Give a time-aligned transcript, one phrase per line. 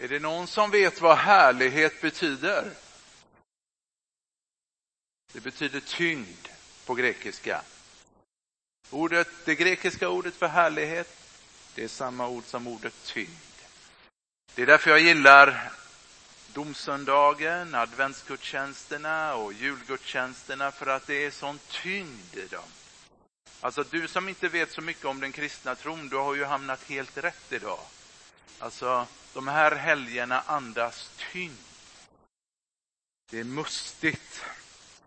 [0.00, 2.72] Är det någon som vet vad härlighet betyder?
[5.32, 6.48] Det betyder tyngd
[6.86, 7.62] på grekiska.
[8.90, 11.08] Ordet, det grekiska ordet för härlighet,
[11.74, 13.30] det är samma ord som ordet tyngd.
[14.54, 15.72] Det är därför jag gillar
[16.52, 22.68] domsöndagen, adventsgudstjänsterna och julgudstjänsterna för att det är sån tyngd i dem.
[23.60, 26.84] Alltså du som inte vet så mycket om den kristna tron, du har ju hamnat
[26.84, 27.80] helt rätt idag.
[28.58, 31.58] Alltså de här helgerna andas tyngd.
[33.30, 34.42] Det är mustigt.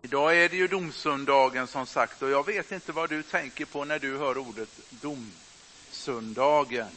[0.02, 3.84] Idag är det ju domsöndagen som sagt och jag vet inte vad du tänker på
[3.84, 6.90] när du hör ordet domsöndagen.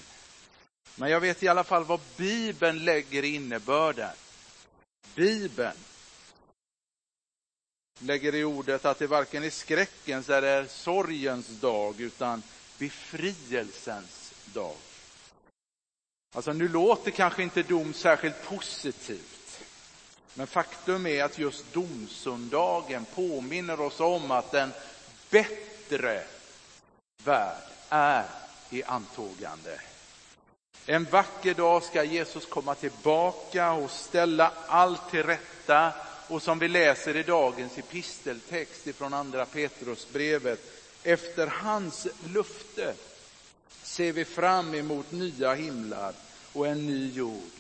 [0.95, 4.15] Men jag vet i alla fall vad Bibeln lägger i innebörden.
[5.15, 5.77] Bibeln
[7.99, 12.43] lägger i ordet att det varken är skräckens eller sorgens dag utan
[12.77, 14.75] befrielsens dag.
[16.35, 19.59] Alltså nu låter kanske inte dom särskilt positivt.
[20.33, 24.71] Men faktum är att just domsöndagen påminner oss om att en
[25.29, 26.23] bättre
[27.23, 28.25] värld är
[28.69, 29.79] i antågande.
[30.85, 35.93] En vacker dag ska Jesus komma tillbaka och ställa allt till rätta.
[36.29, 40.59] Och som vi läser i dagens episteltext ifrån andra Petrusbrevet,
[41.03, 42.93] efter hans lufte
[43.83, 46.13] ser vi fram emot nya himlar
[46.55, 47.51] och en ny jord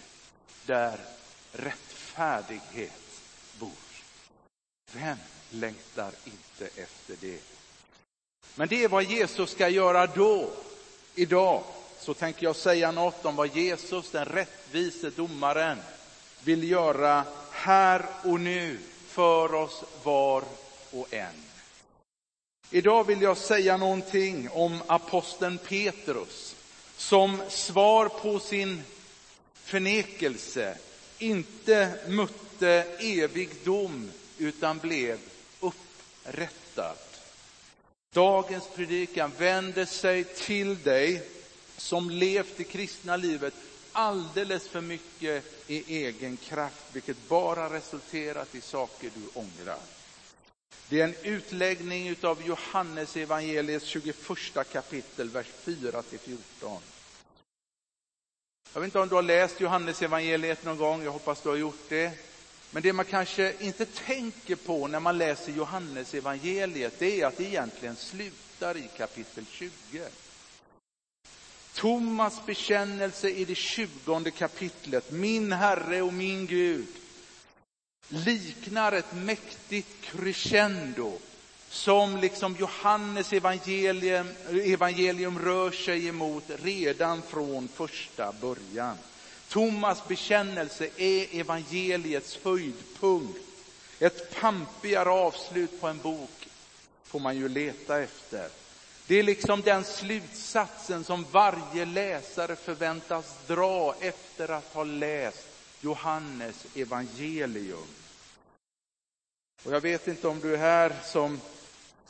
[0.65, 0.99] där
[1.51, 3.21] rättfärdighet
[3.59, 3.69] bor.
[4.93, 5.17] Vem
[5.49, 7.39] längtar inte efter det?
[8.55, 10.49] Men det är vad Jesus ska göra då,
[11.15, 11.63] idag
[11.99, 15.77] så tänker jag säga något om vad Jesus, den rättvise domaren,
[16.43, 20.43] vill göra här och nu för oss var
[20.91, 21.43] och en.
[22.71, 26.54] Idag vill jag säga någonting om aposteln Petrus
[26.97, 28.81] som svar på sin
[29.53, 30.77] förnekelse
[31.19, 35.19] inte mötte evig dom utan blev
[35.59, 36.95] upprättad.
[38.13, 41.21] Dagens predikan vänder sig till dig
[41.77, 43.53] som levt det kristna livet
[43.91, 49.79] alldeles för mycket i egen kraft, vilket bara resulterat i saker du ångrar.
[50.89, 54.17] Det är en utläggning av Johannes evangeliets 21
[54.71, 56.81] kapitel, vers 4 14.
[58.73, 61.55] Jag vet inte om du har läst Johannes evangeliet någon gång, jag hoppas du har
[61.55, 62.11] gjort det.
[62.69, 67.37] Men det man kanske inte tänker på när man läser Johannes evangeliet, det är att
[67.37, 69.71] det egentligen slutar i kapitel 20.
[71.73, 77.04] Thomas bekännelse i det tjugonde kapitlet, min Herre och min Gud,
[78.09, 81.19] liknar ett mäktigt crescendo
[81.69, 88.97] som liksom Johannes evangelium, evangelium rör sig emot redan från första början.
[89.47, 93.39] Thomas bekännelse är evangeliets höjdpunkt.
[93.99, 96.47] Ett pampigare avslut på en bok
[97.07, 98.49] får man ju leta efter.
[99.07, 105.54] Det är liksom den slutsatsen som varje läsare förväntas dra efter att ha läst
[105.85, 107.87] Johannes evangelium.
[109.63, 111.39] Och jag vet inte om du är här som,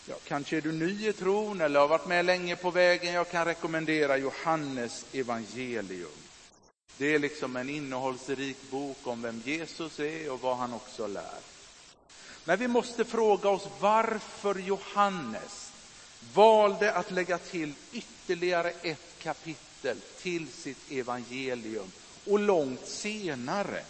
[0.10, 3.14] ja, kanske är du ny i tron eller har varit med länge på vägen.
[3.14, 6.18] Jag kan rekommendera Johannes evangelium.
[6.98, 11.40] Det är liksom en innehållsrik bok om vem Jesus är och vad han också lär.
[12.46, 15.72] Men vi måste fråga oss varför Johannes
[16.34, 21.92] valde att lägga till ytterligare ett kapitel till sitt evangelium
[22.26, 23.84] och långt senare.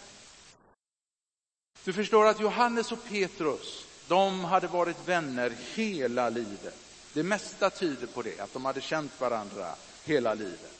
[1.84, 6.74] Du förstår att Johannes och Petrus, de hade varit vänner hela livet.
[7.12, 10.72] Det mesta tyder på det, att de hade känt varandra hela livet.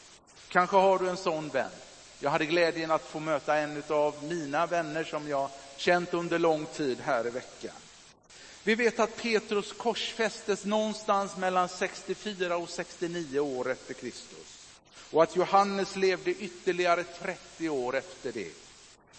[0.49, 1.71] Kanske har du en sån vän.
[2.21, 6.67] Jag hade glädjen att få möta en av mina vänner som jag känt under lång
[6.67, 7.77] tid här i veckan.
[8.63, 14.56] Vi vet att Petrus korsfästes någonstans mellan 64 och 69 år efter Kristus.
[15.11, 18.53] Och att Johannes levde ytterligare 30 år efter det.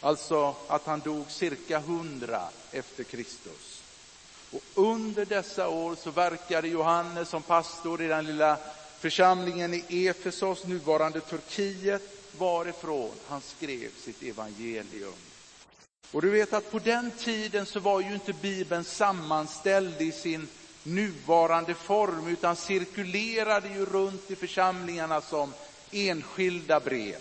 [0.01, 2.41] Alltså att han dog cirka 100
[2.71, 3.81] efter Kristus.
[4.51, 8.57] Och under dessa år så verkade Johannes som pastor i den lilla
[8.99, 12.01] församlingen i Efesos, nuvarande Turkiet,
[12.37, 15.13] varifrån han skrev sitt evangelium.
[16.11, 20.47] Och du vet att på den tiden så var ju inte Bibeln sammanställd i sin
[20.83, 25.53] nuvarande form utan cirkulerade ju runt i församlingarna som
[25.91, 27.19] enskilda brev.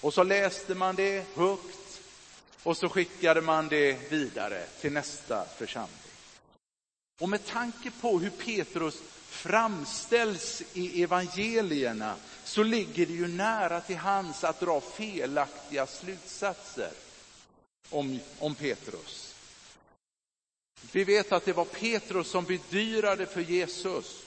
[0.00, 2.00] Och så läste man det högt
[2.62, 5.96] och så skickade man det vidare till nästa församling.
[7.20, 13.96] Och med tanke på hur Petrus framställs i evangelierna så ligger det ju nära till
[13.96, 16.90] hands att dra felaktiga slutsatser
[17.90, 19.34] om, om Petrus.
[20.92, 24.22] Vi vet att det var Petrus som bedyrade för Jesus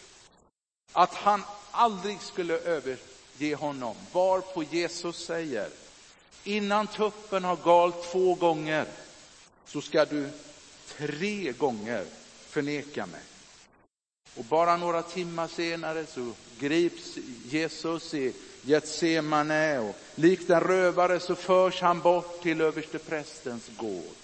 [0.91, 2.57] att han aldrig skulle
[3.43, 5.69] ge honom, varpå Jesus säger
[6.43, 8.85] innan tuppen har galt två gånger
[9.65, 10.29] så ska du
[10.97, 12.05] tre gånger
[12.49, 13.21] förneka mig.
[14.35, 21.35] Och bara några timmar senare så grips Jesus i Getsemane och likt en rövare så
[21.35, 24.15] förs han bort till översteprästens gård.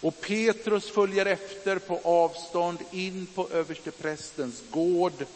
[0.00, 5.26] Och Petrus följer efter på avstånd in på översteprästens gård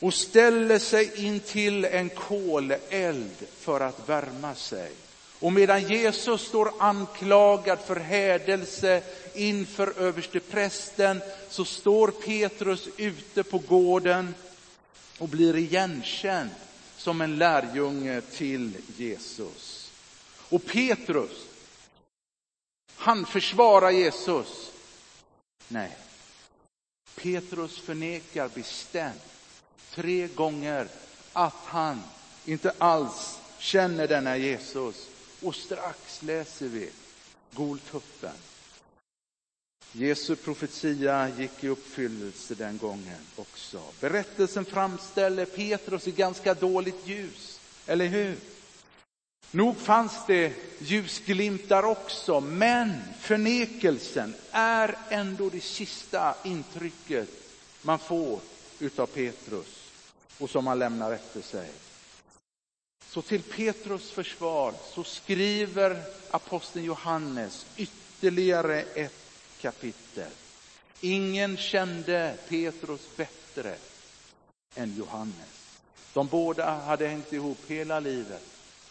[0.00, 4.92] och ställer sig in till en koleld för att värma sig.
[5.40, 9.02] Och medan Jesus står anklagad för hädelse
[9.34, 14.34] inför översteprästen så står Petrus ute på gården
[15.18, 16.50] och blir igenkänd
[16.96, 19.90] som en lärjunge till Jesus.
[20.48, 21.46] Och Petrus,
[22.96, 24.70] han försvarar Jesus.
[25.68, 25.96] Nej,
[27.14, 29.22] Petrus förnekar bestämt
[29.96, 30.88] tre gånger
[31.32, 32.02] att han
[32.44, 35.08] inte alls känner denna Jesus.
[35.42, 36.90] Och strax läser vi
[37.52, 38.32] Goltuppen.
[39.92, 43.82] Jesu profetia gick i uppfyllelse den gången också.
[44.00, 48.36] Berättelsen framställer Petrus i ganska dåligt ljus, eller hur?
[49.50, 57.28] Nog fanns det ljusglimtar också, men förnekelsen är ändå det sista intrycket
[57.82, 58.40] man får
[58.78, 59.75] utav Petrus
[60.38, 61.68] och som han lämnar efter sig.
[63.08, 69.12] Så till Petrus försvar så skriver aposteln Johannes ytterligare ett
[69.60, 70.30] kapitel.
[71.00, 73.74] Ingen kände Petrus bättre
[74.74, 75.66] än Johannes.
[76.12, 78.42] De båda hade hängt ihop hela livet,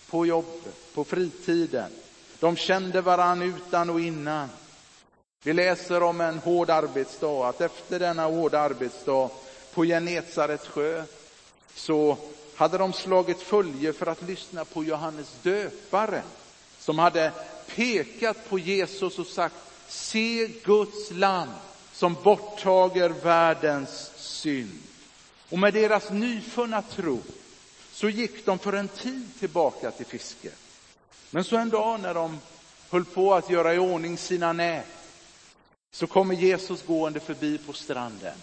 [0.09, 1.92] på jobbet, på fritiden.
[2.39, 4.50] De kände varann utan och innan.
[5.44, 9.30] Vi läser om en hård arbetsdag, att efter denna hårda arbetsdag
[9.74, 11.03] på Genesarets sjö
[11.75, 12.18] så
[12.56, 16.24] hade de slagit följe för att lyssna på Johannes döparen
[16.80, 17.31] som hade
[17.75, 19.56] pekat på Jesus och sagt
[19.88, 21.50] se Guds lam
[21.94, 24.80] som borttager världens synd.
[25.50, 27.22] Och med deras nyfunna tro
[27.92, 30.57] så gick de för en tid tillbaka till fisket.
[31.31, 32.39] Men så en dag när de
[32.89, 34.86] höll på att göra i ordning sina nät
[35.92, 38.38] så kommer Jesus gående förbi på stranden.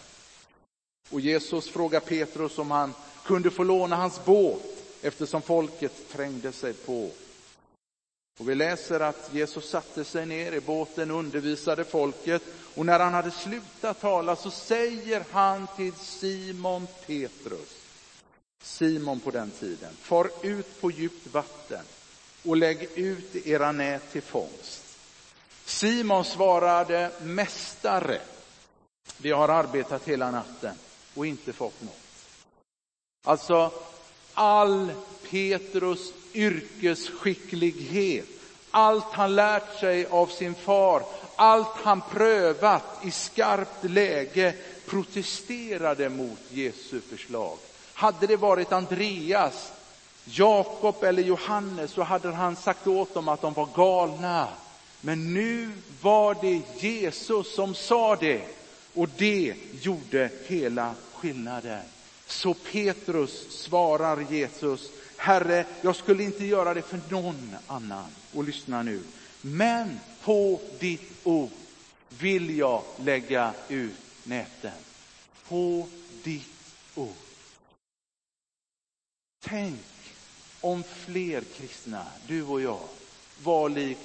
[1.11, 2.95] Och Jesus frågar Petrus om han
[3.25, 4.63] kunde få låna hans båt
[5.03, 7.11] eftersom folket trängde sig på.
[8.39, 12.43] Och vi läser att Jesus satte sig ner i båten och undervisade folket
[12.75, 17.77] och när han hade slutat tala så säger han till Simon Petrus,
[18.63, 21.85] Simon på den tiden, far ut på djupt vatten
[22.45, 24.83] och lägg ut era nät till fångst.
[25.65, 28.21] Simon svarade, Mästare,
[29.19, 30.75] vi har arbetat hela natten
[31.15, 31.99] och inte fått något.
[33.25, 33.71] Alltså,
[34.35, 34.93] all
[35.31, 38.29] Petrus yrkesskicklighet,
[38.71, 41.03] allt han lärt sig av sin far,
[41.37, 44.55] allt han prövat i skarpt läge
[44.87, 47.59] protesterade mot Jesu förslag.
[47.95, 49.73] Hade det varit Andreas,
[50.25, 54.49] Jakob eller Johannes så hade han sagt åt dem att de var galna.
[55.01, 58.62] Men nu var det Jesus som sa det
[58.95, 61.83] och det gjorde hela skillnaden.
[62.27, 68.11] Så Petrus svarar Jesus, Herre, jag skulle inte göra det för någon annan.
[68.33, 69.03] Och lyssna nu.
[69.41, 71.51] Men på ditt ord
[72.09, 73.95] vill jag lägga ut
[74.25, 74.73] näten.
[75.49, 75.89] På
[76.23, 76.47] ditt
[76.95, 77.15] ord.
[79.45, 79.81] Tänk
[80.61, 82.81] om fler kristna, du och jag,
[83.43, 84.01] var likt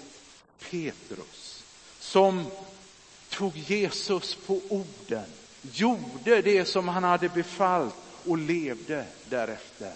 [0.69, 1.63] Petrus
[1.99, 2.45] som
[3.37, 5.25] tog Jesus på orden,
[5.61, 9.93] gjorde det som han hade befallt och levde därefter.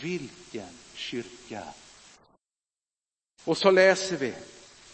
[0.00, 1.62] Vilken kyrka!
[3.44, 4.34] Och så läser vi,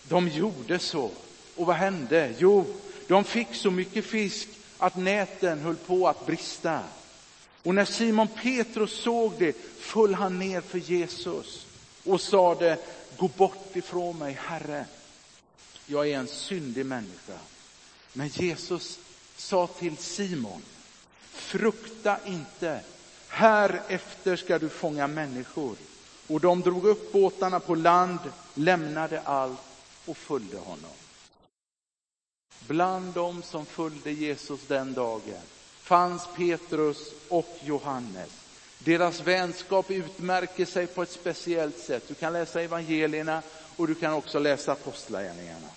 [0.08, 1.10] de gjorde så.
[1.56, 2.34] Och vad hände?
[2.38, 2.66] Jo,
[3.08, 6.80] de fick så mycket fisk att näten höll på att brista.
[7.62, 11.66] Och när Simon Petrus såg det föll han ner för Jesus
[12.04, 12.78] och sade,
[13.16, 14.86] gå bort ifrån mig, Herre.
[15.86, 17.38] Jag är en syndig människa.
[18.16, 18.98] Men Jesus
[19.36, 20.62] sa till Simon,
[21.32, 22.80] frukta inte,
[23.28, 25.76] här efter ska du fånga människor.
[26.26, 28.18] Och de drog upp båtarna på land,
[28.54, 29.60] lämnade allt
[30.06, 30.90] och följde honom.
[32.66, 35.42] Bland dem som följde Jesus den dagen
[35.80, 38.30] fanns Petrus och Johannes.
[38.78, 42.08] Deras vänskap utmärker sig på ett speciellt sätt.
[42.08, 43.42] Du kan läsa evangelierna
[43.76, 45.68] och du kan också läsa apostlagärningarna.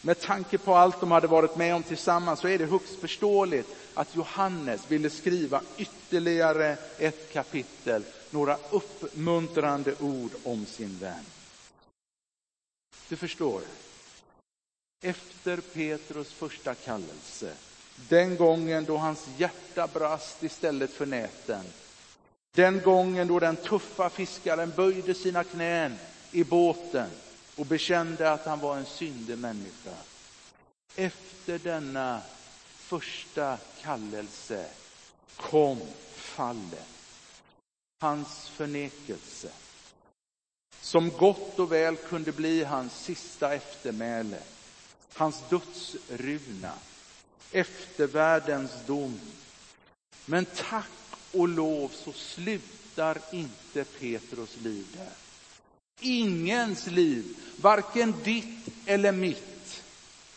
[0.00, 3.66] Med tanke på allt de hade varit med om tillsammans så är det högst förståeligt
[3.94, 11.24] att Johannes ville skriva ytterligare ett kapitel, några uppmuntrande ord om sin vän.
[13.08, 13.62] Du förstår,
[15.02, 17.52] efter Petrus första kallelse,
[18.08, 21.64] den gången då hans hjärta brast istället för näten,
[22.54, 25.96] den gången då den tuffa fiskaren böjde sina knän
[26.32, 27.10] i båten
[27.58, 29.94] och bekände att han var en syndig människa.
[30.96, 32.22] Efter denna
[32.78, 34.66] första kallelse
[35.36, 35.80] kom
[36.14, 36.88] fallet,
[38.00, 39.50] hans förnekelse
[40.80, 44.38] som gott och väl kunde bli hans sista eftermäle,
[45.14, 46.72] hans dödsruna,
[47.52, 49.20] eftervärldens dom.
[50.26, 50.90] Men tack
[51.32, 55.27] och lov så slutar inte Petrus liv där.
[56.00, 57.24] Ingens liv,
[57.60, 59.82] varken ditt eller mitt,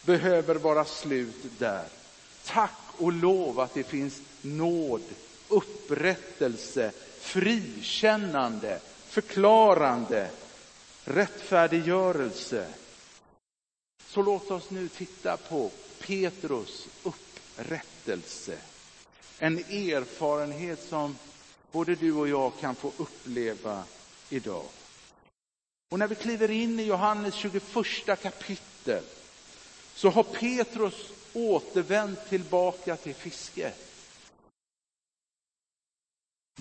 [0.06, 1.86] behöver vara slut där.
[2.46, 5.02] Tack och lov att det finns nåd,
[5.50, 10.30] upprättelse, frikännande, förklarande,
[11.06, 12.68] rättfärdiggörelse.
[14.08, 18.58] Så låt oss nu titta på Petrus upprättelse.
[19.40, 21.16] En erfarenhet som
[21.72, 23.84] både du och jag kan få uppleva
[24.30, 24.66] idag.
[25.92, 27.64] Och när vi kliver in i Johannes 21
[28.22, 29.04] kapitel
[29.96, 30.96] så har Petrus
[31.34, 33.76] återvänt tillbaka till fisket.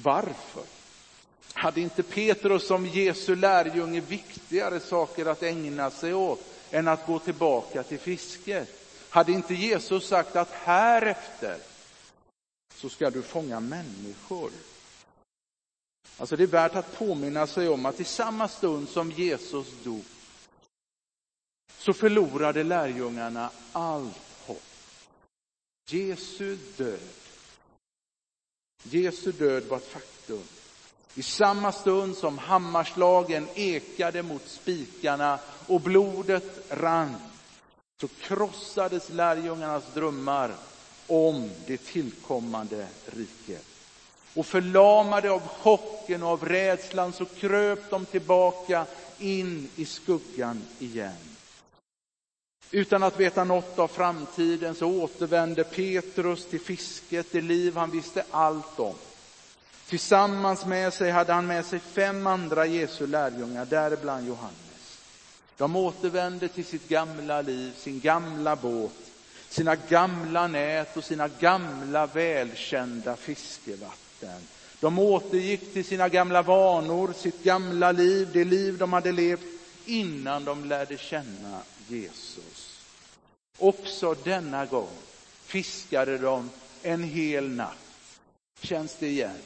[0.02, 0.62] Varför?
[1.52, 7.18] Hade inte Petrus som Jesu lärjunge viktigare saker att ägna sig åt än att gå
[7.18, 8.68] tillbaka till fisket?
[9.10, 11.58] Hade inte Jesus sagt att härefter
[12.74, 14.50] så ska du fånga människor?
[16.20, 20.04] Alltså det är värt att påminna sig om att i samma stund som Jesus dog
[21.78, 24.62] så förlorade lärjungarna allt hopp.
[25.90, 27.00] Jesu död.
[28.82, 30.42] Jesu död var ett faktum.
[31.14, 37.14] I samma stund som hammarslagen ekade mot spikarna och blodet rann
[38.00, 40.54] så krossades lärjungarnas drömmar
[41.06, 43.69] om det tillkommande riket.
[44.34, 48.86] Och förlamade av chocken och av rädslan så kröp de tillbaka
[49.18, 51.16] in i skuggan igen.
[52.70, 58.24] Utan att veta något av framtiden så återvände Petrus till fisket, det liv han visste
[58.30, 58.94] allt om.
[59.88, 64.98] Tillsammans med sig hade han med sig fem andra Jesu lärjungar, däribland Johannes.
[65.56, 68.92] De återvände till sitt gamla liv, sin gamla båt,
[69.48, 74.09] sina gamla nät och sina gamla välkända fiskevatten.
[74.80, 79.44] De återgick till sina gamla vanor, sitt gamla liv, det liv de hade levt
[79.86, 82.80] innan de lärde känna Jesus.
[83.58, 84.96] Också denna gång
[85.44, 86.50] fiskade de
[86.82, 87.76] en hel natt.
[88.62, 89.38] Känns det igen?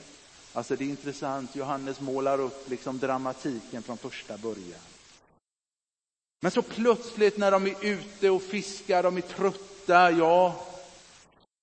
[0.53, 4.81] Alltså det är intressant, Johannes målar upp liksom dramatiken från första början.
[6.41, 10.67] Men så plötsligt när de är ute och fiskar, de är trötta, ja,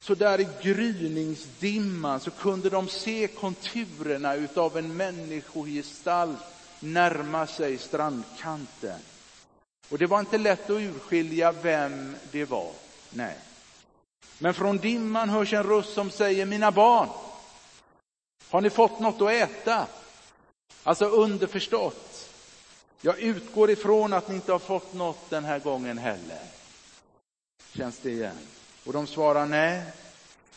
[0.04, 6.40] så där i gryningsdimman så kunde de se konturerna utav en människogestalt
[6.80, 9.00] närma sig strandkanten.
[9.90, 12.72] Och det var inte lätt att urskilja vem det var.
[13.10, 13.38] Nej.
[14.38, 17.10] Men från dimman hörs en röst som säger, mina barn,
[18.50, 19.88] har ni fått något att äta?
[20.84, 22.30] Alltså underförstått.
[23.02, 26.40] Jag utgår ifrån att ni inte har fått något den här gången heller.
[27.74, 28.38] Känns det igen?
[28.84, 29.84] Och de svarar nej.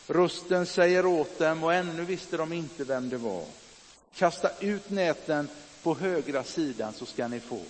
[0.07, 3.45] Rösten säger åt dem och ännu visste de inte vem det var.
[4.15, 5.49] Kasta ut näten
[5.83, 7.61] på högra sidan så ska ni få.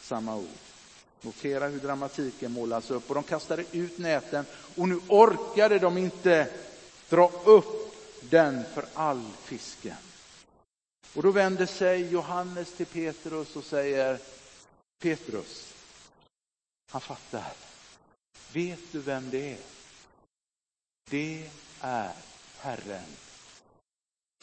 [0.00, 0.46] Samma ord.
[1.20, 3.08] Notera hur dramatiken målas upp.
[3.08, 4.44] Och de kastade ut näten
[4.76, 6.48] och nu orkade de inte
[7.08, 9.96] dra upp den för all fisken.
[11.14, 14.18] Och då vänder sig Johannes till Petrus och säger
[14.98, 15.74] Petrus,
[16.90, 17.52] han fattar.
[18.56, 19.58] Vet du vem det är?
[21.10, 21.44] Det
[21.80, 22.10] är
[22.58, 23.04] Herren.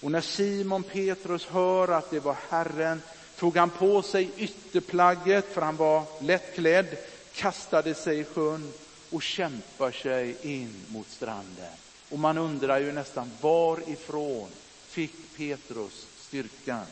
[0.01, 3.01] Och när Simon Petrus hör att det var Herren
[3.37, 6.97] tog han på sig ytterplagget, för han var lättklädd,
[7.33, 8.73] kastade sig i sjön
[9.11, 11.73] och kämpar sig in mot stranden.
[12.09, 14.49] Och man undrar ju nästan varifrån
[14.87, 16.85] fick Petrus styrkan?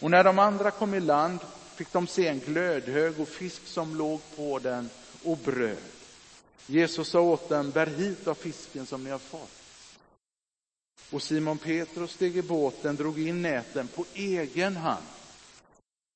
[0.00, 1.40] Och när de andra kom i land
[1.76, 4.90] fick de se en glödhög och fisk som låg på den
[5.24, 5.97] och bröd.
[6.70, 9.50] Jesus sa åt dem, bär hit av fisken som ni har fått.
[11.10, 15.04] Och Simon Petrus steg i båten, drog in näten på egen hand.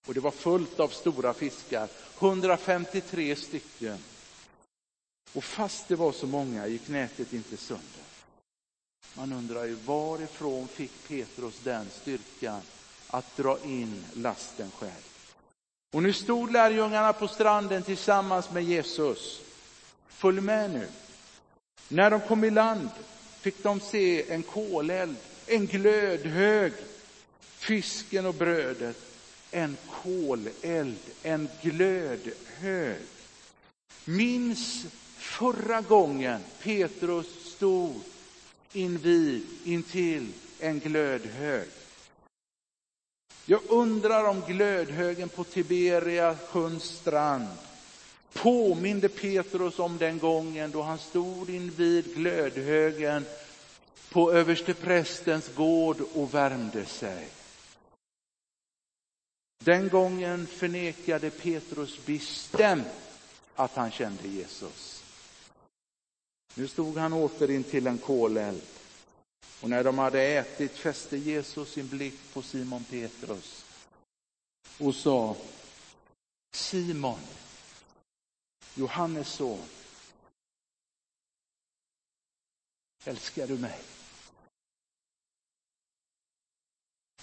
[0.07, 3.99] Och det var fullt av stora fiskar, 153 stycken.
[5.33, 8.03] Och fast det var så många gick nätet inte sönder.
[9.15, 12.61] Man undrar ju varifrån fick Petrus den styrkan
[13.07, 15.09] att dra in lasten själv.
[15.93, 19.42] Och nu stod lärjungarna på stranden tillsammans med Jesus.
[20.23, 20.89] Följ med nu.
[21.89, 22.89] När de kom i land
[23.41, 26.73] fick de se en koleld, en glödhög,
[27.41, 28.97] fisken och brödet,
[29.51, 33.03] en koleld, en glödhög.
[34.05, 34.87] Minns
[35.17, 38.01] förra gången Petrus stod
[38.73, 41.69] invid, intill en glödhög.
[43.47, 47.49] Jag undrar om glödhögen på Tiberia sjöns strand
[48.33, 53.25] påminde Petrus om den gången då han stod invid glödhögen
[54.11, 57.29] på översteprästens gård och värmde sig.
[59.65, 62.87] Den gången förnekade Petrus bestämt
[63.55, 65.05] att han kände Jesus.
[66.55, 68.63] Nu stod han åter in till en koleld.
[69.61, 73.65] Och när de hade ätit fäste Jesus sin blick på Simon Petrus
[74.79, 75.37] och sa
[76.53, 77.19] Simon,
[78.75, 79.65] Johannes son,
[83.05, 83.79] älskar du mig?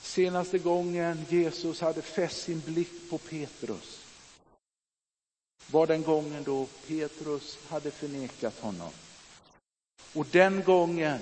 [0.01, 4.05] Senaste gången Jesus hade fäst sin blick på Petrus
[5.71, 8.91] var den gången då Petrus hade förnekat honom.
[10.13, 11.19] Och den gången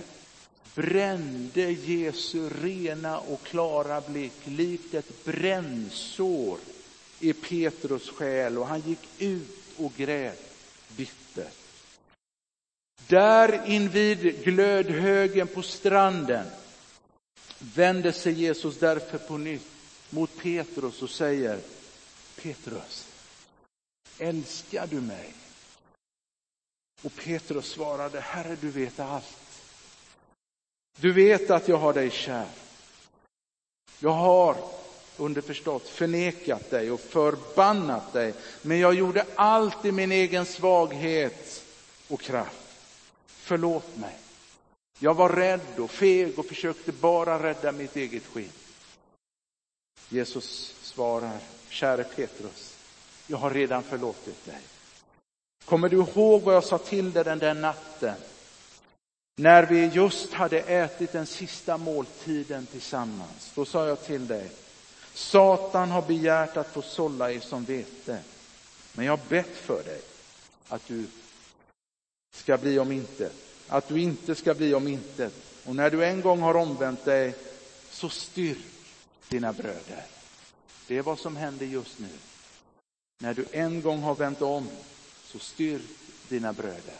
[0.75, 6.57] brände Jesu rena och klara blick likt ett brännsår
[7.19, 10.53] i Petrus själ och han gick ut och grät
[10.95, 11.53] bittert.
[13.07, 16.45] Där invid glödhögen på stranden
[17.59, 19.71] vänder sig Jesus därför på nytt
[20.09, 21.59] mot Petrus och säger
[22.41, 23.07] Petrus,
[24.17, 25.33] älskar du mig?
[27.03, 29.61] Och Petrus svarade, Herre du vet allt.
[30.99, 32.47] Du vet att jag har dig kär.
[33.99, 34.57] Jag har
[35.17, 41.63] underförstått förnekat dig och förbannat dig, men jag gjorde allt i min egen svaghet
[42.07, 42.67] och kraft.
[43.27, 44.17] Förlåt mig.
[44.99, 48.51] Jag var rädd och feg och försökte bara rädda mitt eget skinn.
[50.09, 51.37] Jesus svarar,
[51.69, 52.75] käre Petrus,
[53.27, 54.61] jag har redan förlåtit dig.
[55.65, 58.15] Kommer du ihåg vad jag sa till dig den där natten?
[59.35, 64.49] När vi just hade ätit den sista måltiden tillsammans, då sa jag till dig,
[65.17, 68.19] Satan har begärt att få sålla er som vete,
[68.93, 70.01] men jag har bett för dig
[70.67, 71.05] att du
[72.31, 73.33] ska bli om intet,
[73.67, 75.33] att du inte ska bli om intet.
[75.65, 77.35] Och när du en gång har omvänt dig,
[77.89, 78.65] så styrk
[79.29, 80.05] dina bröder.
[80.87, 82.09] Det är vad som händer just nu.
[83.21, 84.69] När du en gång har vänt om,
[85.25, 85.81] så styrk
[86.29, 86.95] dina bröder.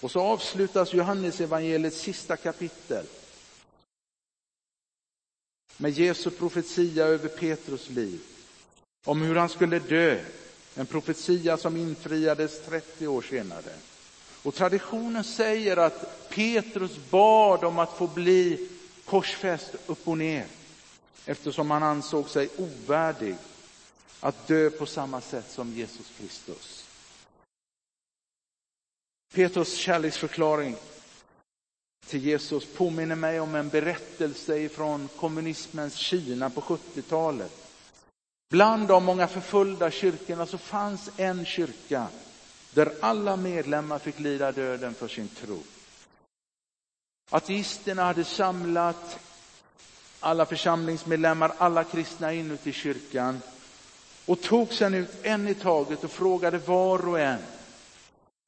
[0.00, 3.06] Och så avslutas Johannes evangeliets sista kapitel
[5.80, 8.20] med Jesu profetia över Petrus liv.
[9.04, 10.20] Om hur han skulle dö.
[10.74, 13.72] En profetia som infriades 30 år senare.
[14.42, 18.68] Och traditionen säger att Petrus bad om att få bli
[19.04, 20.46] korsfäst upp och ner
[21.26, 23.36] eftersom han ansåg sig ovärdig
[24.20, 26.86] att dö på samma sätt som Jesus Kristus.
[29.34, 30.76] Petrus kärleksförklaring
[32.06, 37.52] till Jesus påminner mig om en berättelse från kommunismens Kina på 70-talet.
[38.50, 42.06] Bland de många förföljda kyrkorna så fanns en kyrka
[42.74, 45.62] där alla medlemmar fick lida döden för sin tro.
[47.30, 49.18] Ateisterna hade samlat
[50.20, 53.42] alla församlingsmedlemmar, alla kristna inuti kyrkan
[54.26, 57.40] och tog sedan ut en i taget och frågade var och en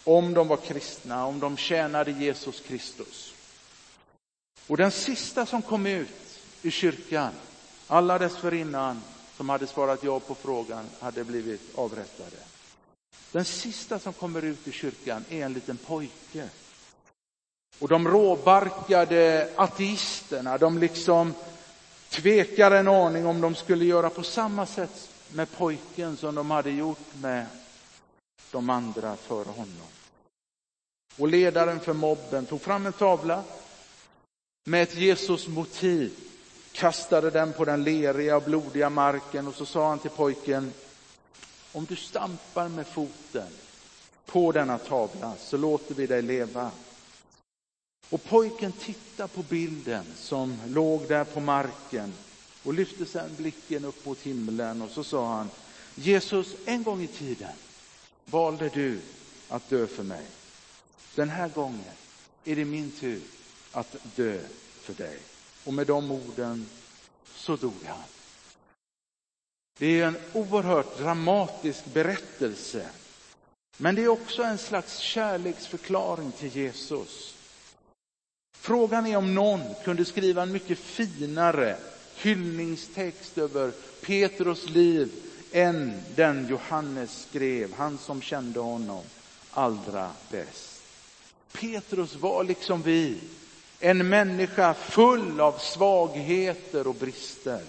[0.05, 3.35] om de var kristna, om de tjänade Jesus Kristus.
[4.67, 7.33] Och den sista som kom ut i kyrkan,
[7.87, 9.03] alla dessförinnan
[9.37, 12.37] som hade svarat ja på frågan, hade blivit avrättade.
[13.33, 16.49] Den sista som kommer ut i kyrkan är en liten pojke.
[17.79, 21.35] Och de råbarkade ateisterna, de liksom
[22.11, 26.71] tvekar en aning om de skulle göra på samma sätt med pojken som de hade
[26.71, 27.47] gjort med
[28.51, 29.89] de andra före honom.
[31.19, 33.45] Och ledaren för mobben tog fram en tavla
[34.65, 36.13] med ett Jesus-motiv,
[36.73, 40.73] kastade den på den leriga och blodiga marken och så sa han till pojken,
[41.73, 43.49] om du stampar med foten
[44.27, 46.71] på denna tavla så låter vi dig leva.
[48.11, 52.13] Och pojken tittade på bilden som låg där på marken
[52.63, 55.51] och lyfte sedan blicken upp mot himlen och så sa han
[55.95, 57.53] Jesus, en gång i tiden
[58.25, 59.01] valde du
[59.49, 60.27] att dö för mig.
[61.15, 61.95] Den här gången
[62.45, 63.21] är det min tur
[63.73, 64.39] att dö
[64.81, 65.19] för dig.
[65.65, 66.67] Och med de orden
[67.35, 68.03] så dog han.
[69.79, 72.89] Det är en oerhört dramatisk berättelse.
[73.77, 77.35] Men det är också en slags kärleksförklaring till Jesus.
[78.57, 81.77] Frågan är om någon kunde skriva en mycket finare
[82.17, 85.13] hyllningstext över Petrus liv
[85.53, 89.05] än den Johannes skrev, han som kände honom
[89.51, 90.83] allra bäst.
[91.53, 93.19] Petrus var liksom vi
[93.85, 97.63] en människa full av svagheter och brister.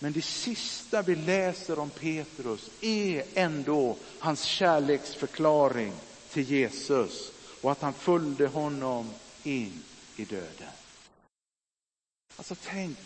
[0.00, 5.92] Men det sista vi läser om Petrus är ändå hans kärleksförklaring
[6.30, 9.10] till Jesus och att han följde honom
[9.42, 9.82] in
[10.16, 10.72] i döden.
[12.36, 12.98] Alltså tänk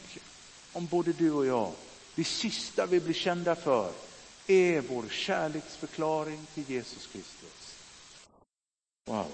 [0.73, 1.73] om både du och jag,
[2.15, 3.93] det sista vi blir kända för
[4.47, 7.77] är vår kärleksförklaring till Jesus Kristus.
[9.05, 9.27] Wow.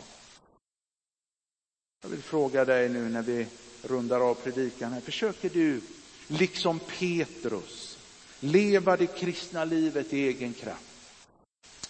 [2.03, 3.47] Jag vill fråga dig nu när vi
[3.83, 5.81] rundar av predikan här, försöker du
[6.29, 7.99] liksom Petrus
[8.41, 10.83] leva det kristna livet i egen kraft?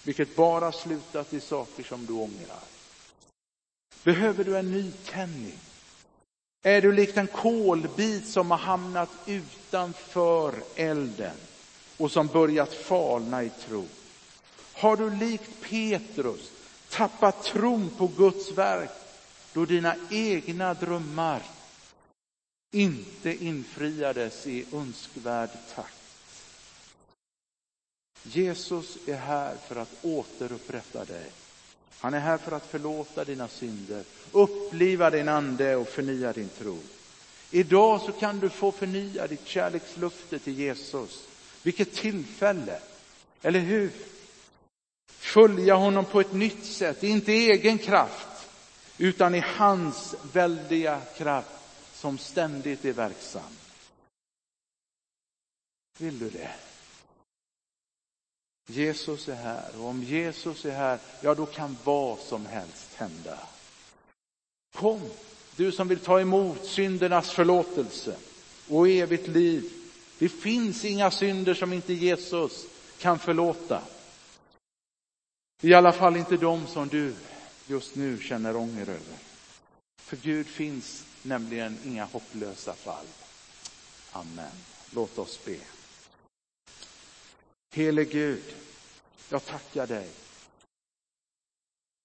[0.03, 2.63] Vilket bara slutat i saker som du ångrar.
[4.05, 5.59] Behöver du en nytändning?
[6.63, 11.37] Är du likt en kolbit som har hamnat utanför elden
[11.97, 13.87] och som börjat falna i tro?
[14.73, 16.51] Har du likt Petrus
[16.91, 18.91] tappat tron på Guds verk
[19.53, 21.43] då dina egna drömmar
[22.73, 25.95] inte infriades i önskvärd takt?
[28.23, 31.31] Jesus är här för att återupprätta dig.
[32.01, 36.79] Han är här för att förlåta dina synder, uppliva din ande och förnya din tro.
[37.51, 41.29] Idag så kan du få förnya ditt kärlekslufte till Jesus.
[41.63, 42.81] Vilket tillfälle,
[43.43, 43.91] eller hur?
[45.07, 48.28] Följa honom på ett nytt sätt, inte egen kraft,
[48.99, 51.51] utan i hans väldiga kraft
[51.95, 53.57] som ständigt är verksam.
[55.99, 56.51] Vill du det?
[58.67, 63.39] Jesus är här och om Jesus är här, ja då kan vad som helst hända.
[64.75, 65.01] Kom,
[65.57, 68.17] du som vill ta emot syndernas förlåtelse
[68.69, 69.73] och evigt liv.
[70.19, 72.67] Det finns inga synder som inte Jesus
[72.99, 73.83] kan förlåta.
[75.63, 77.15] I alla fall inte de som du
[77.69, 79.19] just nu känner ånger över.
[80.03, 83.07] För Gud finns nämligen inga hopplösa fall.
[84.13, 84.53] Amen.
[84.91, 85.57] Låt oss be.
[87.75, 88.43] Helig Gud,
[89.29, 90.09] jag tackar dig.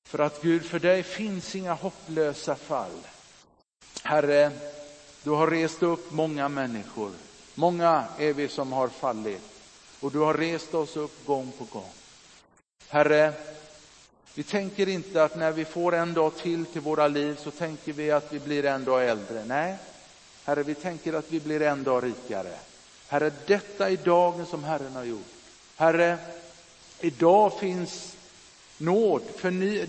[0.10, 3.08] För att Gud, för dig finns inga hopplösa fall.
[4.04, 4.52] Herre,
[5.24, 7.12] du har rest upp många människor.
[7.56, 9.42] Många är vi som har fallit.
[10.00, 11.92] Och du har rest oss upp gång på gång.
[12.88, 13.34] Herre,
[14.36, 17.94] vi tänker inte att när vi får en dag till till våra liv så tänker
[17.94, 19.46] vi att vi blir en dag äldre.
[19.46, 19.76] Nej,
[20.46, 22.58] Herre, vi tänker att vi blir en dag rikare.
[23.08, 25.34] Herre, detta är dagen som Herren har gjort.
[25.76, 26.18] Herre,
[27.00, 28.16] idag finns
[28.78, 29.88] nåd för ny...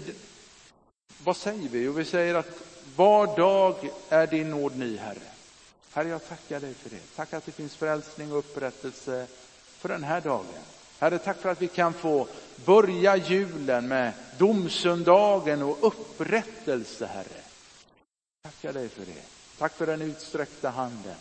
[1.24, 1.82] Vad säger vi?
[1.82, 2.62] Jo, vi säger att
[2.96, 5.18] var dag är din nåd ny, Herre.
[5.92, 7.16] Herre, jag tackar dig för det.
[7.16, 9.26] Tack att det finns frälsning och upprättelse
[9.78, 10.64] för den här dagen.
[11.04, 12.28] Herre, tack för att vi kan få
[12.64, 17.42] börja julen med domsöndagen och upprättelse, Herre.
[18.42, 19.22] Tackar dig för det.
[19.58, 21.14] Tack för den utsträckta handen.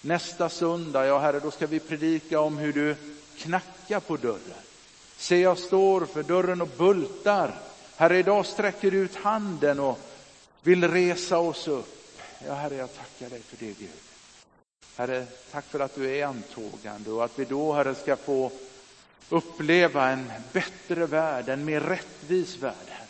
[0.00, 2.96] Nästa söndag, ja Herre, då ska vi predika om hur du
[3.36, 4.64] knackar på dörren.
[5.16, 7.54] Se, jag står för dörren och bultar.
[7.96, 9.98] Herre, idag sträcker du ut handen och
[10.62, 12.18] vill resa oss upp.
[12.46, 13.88] Ja, Herre, jag tackar dig för det, Gud.
[14.96, 18.50] Herre, tack för att du är antågande och att vi då, Herre, ska få
[19.28, 23.08] uppleva en bättre värld, en mer rättvis värld, Herre.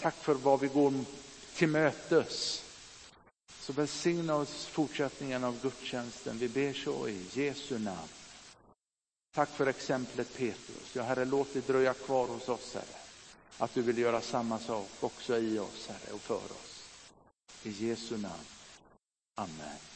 [0.00, 0.92] Tack för vad vi går
[1.54, 2.62] till mötes.
[3.60, 6.38] Så välsigna oss fortsättningen av gudstjänsten.
[6.38, 8.08] Vi ber så i Jesu namn.
[9.34, 10.90] Tack för exemplet Petrus.
[10.92, 13.00] Ja, Herre, låt det dröja kvar hos oss, Herre.
[13.58, 16.88] Att du vill göra samma sak också i oss, Herre, och för oss.
[17.62, 18.46] I Jesu namn.
[19.34, 19.95] Amen.